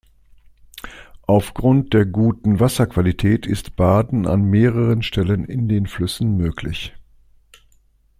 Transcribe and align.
Aufgrund 1.27 1.93
der 1.93 2.07
guten 2.07 2.59
Wasserqualität 2.59 3.45
ist 3.45 3.75
Baden 3.75 4.25
an 4.25 4.41
mehreren 4.45 5.03
Stellen 5.03 5.45
in 5.45 5.67
den 5.67 5.85
Flüssen 5.85 6.37
möglich. 6.37 6.95